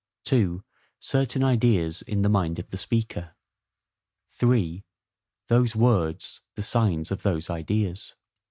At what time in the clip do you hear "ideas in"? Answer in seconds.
1.43-2.23